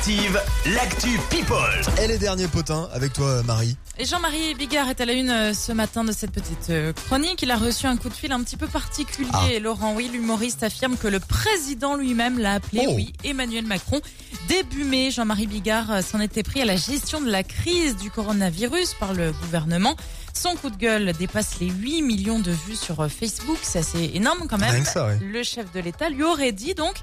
[0.00, 0.40] Active,
[0.74, 1.58] l'actu People.
[2.02, 3.76] Et les derniers potins avec toi, Marie.
[3.98, 7.42] Et Jean-Marie Bigard est à la une euh, ce matin de cette petite euh, chronique.
[7.42, 9.28] Il a reçu un coup de fil un petit peu particulier.
[9.34, 9.58] Ah.
[9.60, 12.92] Laurent, oui, l'humoriste affirme que le président lui-même l'a appelé, Oh.
[12.96, 14.00] oui, Emmanuel Macron.
[14.48, 18.10] Début mai, Jean-Marie Bigard euh, s'en était pris à la gestion de la crise du
[18.10, 19.96] coronavirus par le gouvernement.
[20.32, 23.58] Son coup de gueule dépasse les 8 millions de vues sur euh, Facebook.
[23.60, 24.70] C'est assez énorme quand même.
[24.70, 25.18] Rien que ça, ouais.
[25.20, 26.94] Le chef de l'État lui aurait dit donc,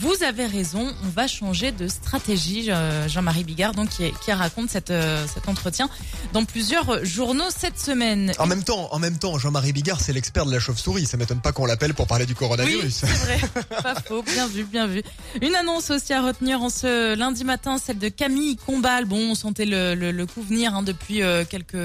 [0.00, 2.70] vous avez raison, on va changer de stratégie.
[2.70, 5.88] Euh, Jean-Marie Bigard, donc, qui, qui raconte cette, euh, cet entretien
[6.32, 8.32] dans plusieurs journaux cette semaine.
[8.38, 11.06] En même temps, en même temps, Jean-Marie Bigard, c'est l'expert de la chauve-souris.
[11.06, 12.94] Ça m'étonne pas qu'on l'appelle pour parler du Oui, coronavirus.
[12.94, 13.40] c'est vrai.
[13.82, 14.22] Pas faux.
[14.22, 15.02] Bien vu, bien vu.
[15.42, 19.04] Une annonce aussi à retenir en ce lundi matin, celle de Camille Combal.
[19.04, 21.76] Bon, on sentait le, le, le coup venir hein, depuis euh, quelques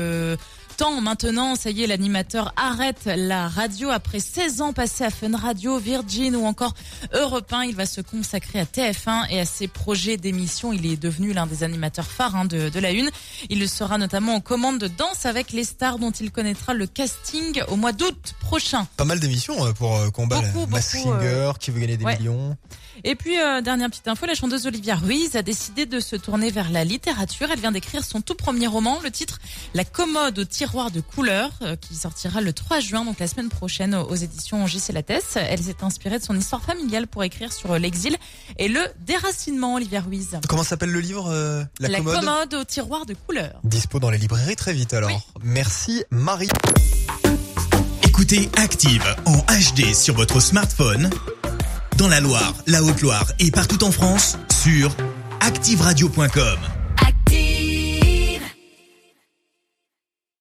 [0.78, 1.56] temps maintenant.
[1.56, 6.36] Ça y est, l'animateur arrête la radio après 16 ans passés à Fun Radio, Virgin
[6.36, 6.74] ou encore
[7.14, 7.64] Europe 1.
[7.66, 10.74] Il va se consacrer à TF1 et à ses projets d'émission.
[10.74, 13.10] Il est devenu l'un des animateurs phares hein, de, de la Une.
[13.50, 17.62] Il sera notamment en commande de Danse avec les stars dont il connaîtra le casting
[17.68, 18.88] au mois d'août prochain.
[18.98, 20.42] Pas mal d'émissions euh, pour euh, combat.
[20.42, 22.18] Beaucoup, Mass beaucoup, Singer, qui veut gagner des ouais.
[22.18, 22.58] millions.
[23.04, 26.52] Et puis, euh, dernière petite info, la chanteuse Olivia Ruiz a décidé de se tourner
[26.52, 27.50] vers la littérature.
[27.52, 29.40] Elle vient d'écrire son tout premier roman, le titre
[29.74, 33.50] La commode au tiroir de couleurs, euh, qui sortira le 3 juin, donc la semaine
[33.50, 34.94] prochaine, aux éditions J.C.
[34.94, 35.36] Lattès.
[35.36, 38.16] Elle s'est inspirée de son histoire familiale pour écrire sur euh, l'exil
[38.58, 40.40] et le déracinement, Olivia Ruiz.
[40.48, 43.60] Comment s'appelle le livre euh, La, commode au tiroir de couleurs.
[43.64, 45.12] Dispo dans les librairies très vite alors.
[45.44, 46.50] Merci Marie.
[48.04, 51.10] Écoutez Active en HD sur votre smartphone,
[51.98, 54.96] dans la Loire, la Haute-Loire et partout en France, sur
[55.40, 56.71] activeradio.com.